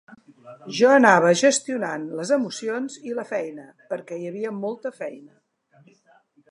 [0.77, 5.41] Jo anava gestionant les emocions i la feina, perquè hi havia molta feina.